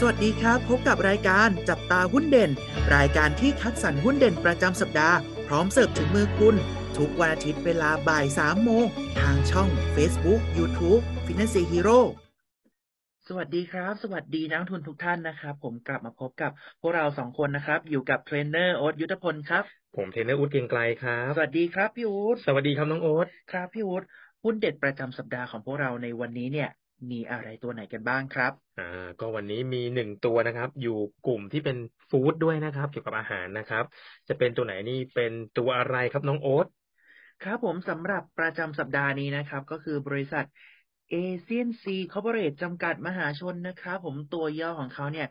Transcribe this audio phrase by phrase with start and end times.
[0.00, 2.50] สวัสดีครับ พบกับรายการจับตาหุ้นเด่น
[2.96, 6.56] รายการที่คัดสรรหุ้นเด่นประจำสัปดาห์ พร้อมเสิร์ฟถึงมือคุณ
[6.98, 8.84] ทุกวันอาทิตย์เวลาบ่าย3โมง
[9.20, 11.98] ทางช่อง Facebook YouTube Finance Hero
[13.28, 16.50] สวัสดีครับ สวัสดีนักลงทุนทุกท่านนะครับ ผมกลับมาพบกับ
[16.80, 19.64] พวกเราสองคนนะครับ อยู่กับเทรนเนอร์โอ๊ตยุทธพลครับ
[19.96, 24.02] ผมเทรนเนอร์อู๊ดเกรียงไกลครับ สวัสดีครับพี่อู๊ดสวัสดีครับน้องโอ๊ตครับพี่อู๊ด
[24.44, 26.70] หุ้นเด็ดประจำสัปดาห์ของพวกเราในวันนี้เนี่ย
[27.10, 28.84] มีอะไรตัวไหนกันบ้างครับ อ่า
[29.20, 31.76] ก็วันนี้มีหนึ่งตัวนะครับ อยู่กลุ่มที่เป็น
[32.10, 33.84] food ด้วยนะครับ เกี่ยวกับอาหารนะครับ
[34.28, 36.66] จะเป็นตัวไหนนี่เป็นตัวอะไรครับน้องโอ๊ต
[37.42, 40.44] ครับผมสำหรับประจำสัปดาห์นี้นะครับ ก็คือบริษัท
[41.10, 45.26] เอเชียนซีคอร์ปอเรชั่นจำกัดมหาชนนะครับ ผมตัวย่อของเขาเนี่ย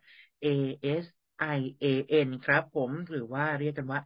[1.58, 2.30] A.S.I.A.N.
[2.46, 4.00] ครับผมหรือว่าเรียกกันว่า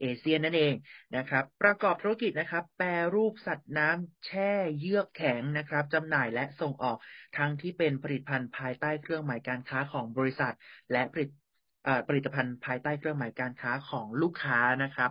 [0.00, 0.74] เอเชียนนั่นเอง
[1.16, 6.96] นะครับ ประกอบธุรกิจนะครับ แปรรูปสัตว์น้ำแช่เยือกแข็งนะครับจำหน่ายและส่งออก
[7.36, 10.54] ทั้งที่เป็นผลิตภัณฑ์ภายใต้เครื่องหมายการค้าของบริษัท
[10.92, 11.30] และผลิต
[12.08, 15.10] ผลิตภัณฑ์ภายใต้เครื่องหมายการค้าของลูกค้านะครับ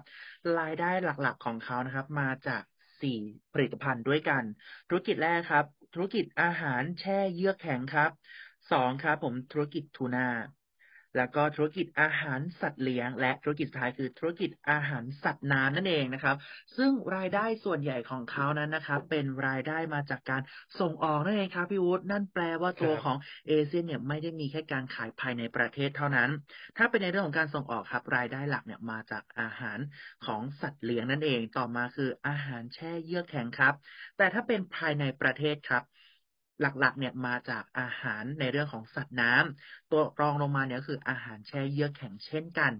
[0.59, 2.63] รายได้หลักๆของเขานะครับ มาจาก
[3.01, 3.19] สี่
[3.53, 4.43] ผลิตภัณฑ์ด้วยกัน
[4.89, 8.11] ธุรกิจแรกครับ ธุรกิจอาหารแช่เยือกแข็งครับ
[8.71, 10.27] สองครับผมธุรกิจทูน่า
[11.15, 16.35] แล้วก็ธุรกิจอาหารสัตว์เลี้ยง และธุรกิจสุดท้ายคือธุรกิจอาหารสัตว์น้ำนั่นเองนะครับ
[16.77, 20.41] ซึ่งรายได้ส่วนใหญ่ของเขานั้นนะครับ เป็นรายได้มาจากการ
[20.79, 26.29] ส่งออกนั่นเองครับพี่วูดนั่นแปลว่าตัวของเอเชียเนี่ยไม่ได้มีแค่การขายภายในประเทศเท่านั้น
[26.77, 29.79] ถ้าเป็นในเรื่องของการส่งออกครับ รายได้หลักเนี่ยมาจากอาหาร
[30.25, 33.73] ของสัตว์เลี้ยงนั่นเอง ต่อมาคืออาหารแช่เยือกแข็งครับ
[34.17, 35.83] แต่ถ้าเป็นภายในประเทศครับ
[36.61, 42.71] หลักๆ เนี่ยมาจากอาหารในเรื่องของสัตว์น้ำตัวรองลงมาเนี่ยคืออาหารแช่เยือกแข็งเช่นกัน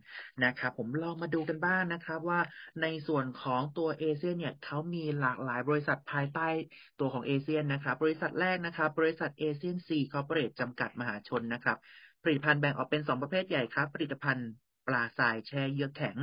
[0.44, 2.40] นะครับผมลองมาดูกันบ้างนะครับว่า
[2.82, 6.48] ในส่วนของตัวเอเชียเนี่ยเขามีหลากหลายบริษัทภายใต้
[7.00, 11.78] ตัวของเอเชียนะครับ บริษัทแรกนะครับ บริษัทเอเชียนซีคอร์ปอเรทจำกัดมหาชนนะครับ
[12.24, 14.48] ผลิตภัณฑ์แบ่งออกเป็น 2 ประเภทใหญ่ครับ ผลิตภัณฑ์
[14.88, 16.18] ปลาทรายแช่เยือกแข็ง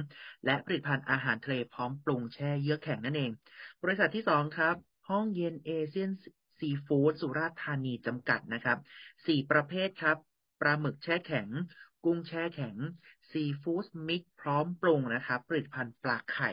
[0.45, 3.31] และผลิตภัณฑ์อาหารทะเลพร้อมปรุงแช่เยือกแข็งนั่นเอง
[3.83, 4.77] บริษัทที่ 2 ครับ
[5.09, 6.11] ห้องเย็นเอเชียน
[6.59, 8.79] ซีฟู้ดสุราษฎร์ธานีจำกัดนะครับ
[9.27, 10.17] สี่ประเภทครับ
[10.61, 11.49] ปลาหมึกแช่แข็ง
[12.05, 12.77] กุ้งแช่แข็ง
[13.31, 16.51] ซีฟู้ดมิกพร้อมปรุงนะครับผลิตภัณฑ์ปลาไข่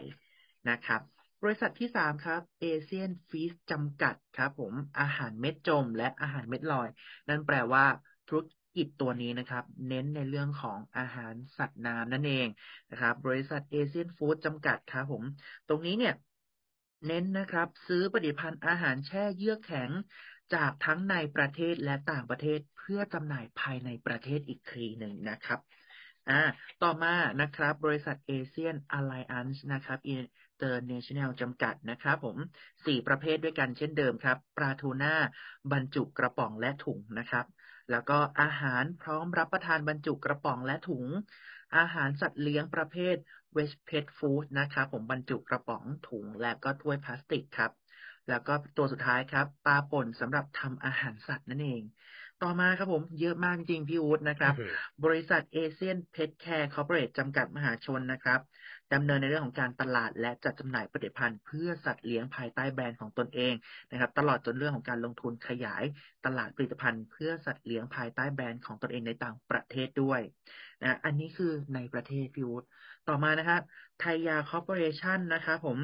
[0.70, 1.02] นะครับ
[1.42, 6.88] บริษัทที่สามครับเอเชียนฟีสจำกัดครับผมอาหารเม็ดจมและอาหารเม็ดลอย
[7.30, 7.86] นั่นแปลว่า
[8.28, 8.40] ธุร
[8.76, 12.48] กิจตัวนี้นะครับ เน้นในเรื่องของอาหารสัตว์น้ำนั่นเอง
[12.92, 15.24] นะครับ บริษัทเอเชียนฟู้ดจำกัดครับผม
[15.68, 16.14] ตรงนี้เนี่ย
[17.06, 19.90] เน้นนะครับ ซื้อผลิตภัณฑ์อาหารแช่เยือกแข็ง
[20.56, 25.60] จากทั้งในประเทศและต่างประเทศเพื่อจำหน่ายภายในประเทศอีกทีหนึ่งนะครับ
[26.30, 26.42] อ่า
[26.84, 32.38] ต่อมานะครับ บริษัทเอเชียนอ l ไลแอนซ์นะครับ International จำกัดนะครับผม
[32.86, 35.14] สี่ประเภทด้วยกันเช่นเดิมครับปลาทูน่า
[35.72, 37.46] บรรจุกระป๋องและถุงนะครับ
[37.92, 41.06] แล้วก็อาหารพร้อมรับประทานบรรจุกระป๋องและถุง
[41.76, 43.16] อาหารสัตว์เลี้ยงประเภท
[43.56, 47.72] wet pet food นะครับผมบรรจุกระป๋องถุงและก็ถ้วยพลาสติกครับ
[48.28, 51.84] แล้วก็ตัวสุดท้ายครับปลาป่นสำหรับทำอาหารสัตว์นั่นเอง
[52.44, 58.40] ต่อมาครับผมเยอะมากจริงพี่อู๊ดนะครับอื้อหือบริษัทเอเชียนเพ t แคร์คอร์ปอเรทจำกัดมหาชนนะครับ
[58.94, 63.54] ดำเนินในเรื่องของการตลาดและจัดจำหน่ายผลิตภัณฑ์เพื่อสัตว์เลี้ยงภายใต้แบรนด์ของตนเอง
[63.92, 65.84] นะครับ ตลอดจนเรื่องของการลงทุนขยาย
[66.26, 70.22] ตลาดผลิตภัณฑ์ เพื่อสัตว์เลี้ยงภายใต้แบรนด์ของตนเองในต่างประเทศด้วย
[70.82, 72.64] นะอันนี้คือในประเทศพี่อู๊ด
[73.08, 73.62] ต่อมานะครับ
[74.00, 75.78] ไทยาคอร์ปอเรชันนะครับผม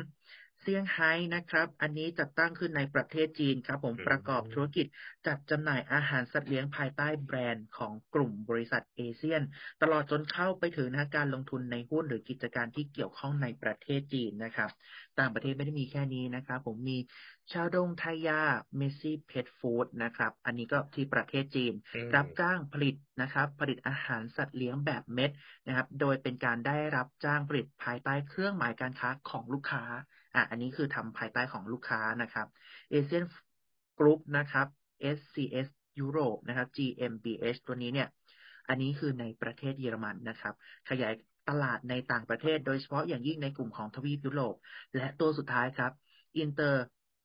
[0.61, 4.85] เซี่ยงไฮ้นะครับ อันนี้จัดตั้งขึ้นในประเทศจีนครับผมอืมประกอบธุรกิจ
[5.27, 9.41] จัดจำหน่ายอาหารสัตว์เลี้ยงภายใต้แบรนด์ของกลุ่มบริษัทเอเชียน
[9.81, 14.69] ตลอดจนเข้าไปถึงนะการลงทุนในหุ้นหรือกิจการที่เกี่ยวข้องในประเทศจีนนะครับ
[15.19, 16.97] ต่างประเทศไม่ได้มีแค่นี้นะครับ ผมมี
[17.51, 18.41] ชานตงไทยา
[18.77, 25.31] เมซี่ Pet Food นะครับ อันนี้ก็ที่ประเทศจีนอืมรับจ้างผลิตนะครับ ผลิตอาหารสัตว์เลี้ยงแบบเม็ด
[25.67, 29.83] นะครับ โดยเป็นการได้รับจ้างผลิตภายใต้เครื่องหมายการค้าของลูกค้า
[30.35, 32.47] อะอันนี้คือทำภายใต้ของลูกค้านะครับ
[32.93, 33.25] Asian
[33.97, 34.67] Group นะครับ
[35.17, 35.67] SCS
[36.01, 38.07] Europe นะครับ GmbH ตัวนี้เนี่ย
[38.67, 40.53] อันนี้คือในประเทศเยอรมันนะครับ
[40.89, 41.13] ขยาย
[41.49, 44.55] ตลาดในต่างประเทศ โดยเฉพาะอย่างยิ่งในกลุ่มของทวีปยุโรป
[44.95, 45.91] และตัวสุดท้ายครับ
[46.43, 46.75] Inter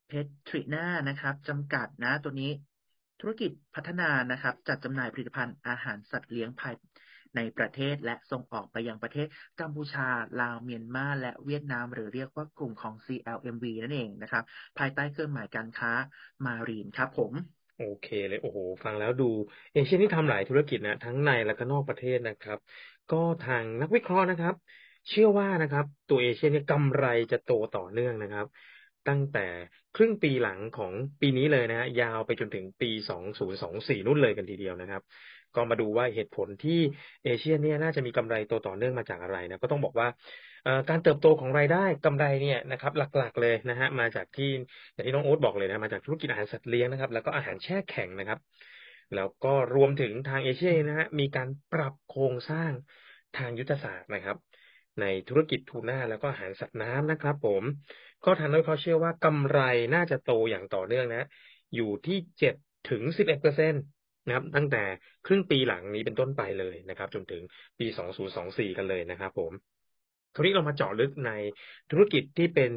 [0.09, 2.51] Petrina นะครับจำกัดนะตัวนี้
[3.19, 6.75] ธุรกิจพัฒนานะครับ จัดจำหน่ายผลิตภัณฑ์อาหารสัตว์เลี้ยงภาย
[7.35, 9.27] ในประเทศและส่งออกไปยังประเทศ
[9.61, 10.07] กัมพูชา
[10.41, 14.43] ลาว เมียนมา และเวียดนาม หรือเรียกว่ากลุ่มของ CLMV นั่นเองนะครับ
[14.77, 15.91] ภายใต้เครื่องหมายการค้า
[16.45, 17.31] มารีนครับผม
[17.77, 19.29] โอเคเลยโอ้โห ฟังแล้วดู
[19.73, 22.59] เอเชียนี่ทำหลายธุรกิจนะทั้งในและก็นอกประเทศนะครับ
[23.11, 24.55] ก็ทางนักวิเคราะห์นะครับ
[25.09, 28.45] เชื่อว่านะครับ ตัวเอเชียเนี่ยกำไรจะโตต่อเนื่องนะครับ
[29.07, 29.47] ตั้งแต่
[29.95, 32.91] ครึ่งปีหลังของปีนี้เลยนะฮะยาวไปจนถึงปี
[33.47, 35.01] 2024 นู่นเลยกันทีเดียวนะครับ
[35.55, 36.79] ก็มาดูว่าเหตุผลที่
[37.23, 40.07] เอเชียเนี่ยน่าจะมีกำไรโตต่อเนื่องมาจากอะไรนะก็ต้องบอกว่า
[40.89, 44.49] การเติบโตของรายได้กำไรเนี่ยนะครับหลักๆเลยนะฮะมาจากที่
[44.93, 48.39] อย่างที่น้องโอ๊ตบอกเลยนะมาจากธุรกิจอาหารสัตว์เลี้ยงนะครับ แล้วก็อาหารแช่แข็งนะครับ
[49.15, 52.71] แล้วก็รวมถึงทางเอเชียนะฮะมีการปรับโครงสร้าง
[53.37, 54.37] ทางยุทธศาสตร์นะครับ
[55.01, 57.63] ในธุรกิจทูน่าแล้วก็อาหารสัตว์น้ำนะครับ ผม
[58.25, 59.59] ก็ทางนักวิเคราะห์เชื่อว่ากำไร
[59.95, 61.27] น่าจะโตอย่างต่อเนื่องนะ
[61.75, 62.55] อยู่ที่เจ็ด
[62.89, 63.77] ถึงสิบเอ็ดเปอร์เซ็นต
[64.25, 64.83] นะครับ ตั้งแต่
[65.25, 67.41] ครึ่งปีหลังนี้เป็นต้นไปเลยนะครับ จนถึง
[67.79, 69.51] ปีสองศูนย์สองสี่กันเลยนะครับ ผม
[70.33, 71.31] คราวนี้เรามาเจาะลึกใน
[71.91, 72.71] ธุรกิจที่เป็น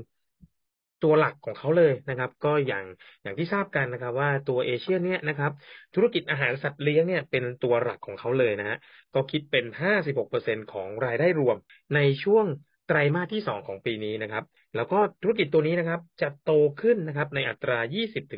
[1.05, 2.85] ตัวหลักของเขาเลยนะครับ ก็อย่าง
[3.23, 5.53] อย่างที่ทราบกันนะครับ ว่าตัวเอเชียเนี่ยนะครับ
[5.95, 8.77] ธุรกิจอาหารสัตว์เลี้ยงเนี่ยเป็นตัวหลักของเขาเลยนะฮะ
[9.15, 11.57] ก็คิดเป็น 56%ของรายได้รวม
[11.95, 12.47] ในช่วง
[12.93, 14.45] ไตรมาสที่ 2 ของปีนี้นะครับ
[14.77, 17.79] แล้วก็ธุรกิจตัวนี้นะครับ จะโตขึ้นนะครับ ในอัตรา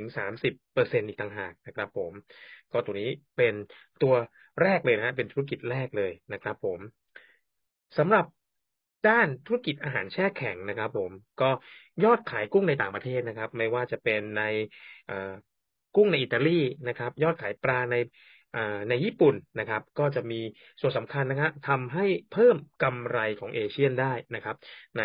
[0.05, 2.13] 20-30%อีกต่างหากนะครับ ผม
[2.73, 3.55] ก็ตัวนี้เป็น
[4.03, 4.15] ตัว
[4.63, 6.81] แรกเลยนะเป็นธุรกิจแรกเลยนะครับ ผม
[7.99, 8.25] สำหรับ
[9.09, 11.11] ด้านธุรกิจอาหารแช่แข็งนะครับ ผม
[11.41, 11.51] ก็
[12.05, 14.43] ยอดขายกุ้งในต่างประเทศนะครับ ไม่ว่าจะเป็นใน
[15.97, 17.97] กุ้งในอิตาลีนะครับ ยอดขายปลาใน
[18.89, 20.41] ในญี่ปุ่นนะครับ ก็จะมี
[20.81, 24.57] ส่วนสำคัญนะครับทำให้เพิ่มกำไรของเอเชียนได้นะครับ
[24.99, 25.03] ใน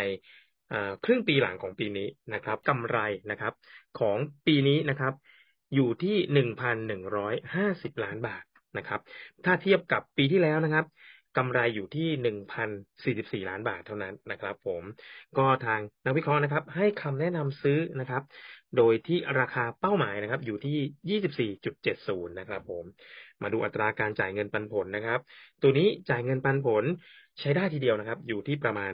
[1.03, 2.97] ครึ่งปีหลังของปีนี้นะครับกำไร
[3.31, 3.53] นะครับ
[3.99, 4.17] ของ
[4.47, 5.13] ปีนี้นะครับ
[5.75, 8.43] อยู่ที่หนึ่งพันหนึ่งร้อยห้าสิบล้านบาท
[8.77, 9.01] นะครับ
[9.45, 10.85] ถ้าเทียบกับปีที่แล้วนะครับ
[11.37, 12.69] กำไรอยู่ที่หนึ่งพัน
[13.03, 14.83] สี่สิบสี่ล้านบาทเท่านั้นนะครับ ผม
[15.37, 18.23] ก็ทางนักวิเคราะห์นะครับ ให้คำแนะนำซื้อนะครับ
[18.77, 20.77] โดยที่ราคาเป้าหมายนะครับ อยู่ที่
[21.09, 22.85] ยี่สิบสี่จุดเจ็ดศูนย์นะครับ ผม
[23.43, 25.19] มาดูอัตราการจ่ายเงินปันผลนะครับ
[25.61, 26.83] ตัวนี้จ่ายเงินปันผล
[27.39, 28.93] ใช้ได้ทีเดียวนะครับ อยู่ที่ประมาณ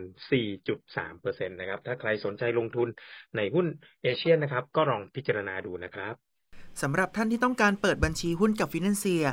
[0.71, 2.87] 4.3%นะครับ ถ้าใครสนใจลงทุน
[3.35, 3.65] ในหุ้น
[4.03, 6.13] เอเชียนะครับ ก็ลองพิจารณาดูนะครับ
[6.81, 9.25] สำหรับท่านที่ต้องการเปิดบัญชีหุ้นกับฟินแลนเซีย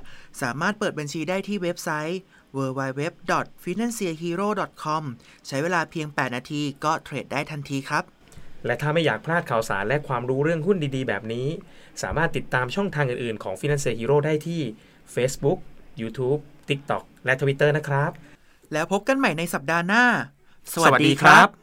[0.43, 2.21] สามารถเปิดบัญชีได้ที่เว็บไซต์
[2.57, 5.03] www.financehero.com
[5.47, 8.05] ใช้เวลาเพียง 8 นาทีก็เทรดได้ทันทีครับ
[8.67, 11.47] และถ้าไม่อยากพลาดข่าวสารและความรู้เรื่องหุ้นดีๆ แบบนี้
[12.03, 14.61] สามารถติดตามช่องทางอื่นๆ ของ Financial Hero ได้ที่
[15.15, 15.59] Facebook
[16.01, 18.11] YouTube TikTok และ Twitter นะครับ
[18.73, 20.05] แล้วพบกันใหม่ในสัปดาห์หน้า
[20.73, 21.60] สวัสดีครับ